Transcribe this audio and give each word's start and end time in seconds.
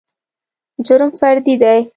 جرم 0.85 1.11
فردي 1.21 1.55
دى. 1.63 1.77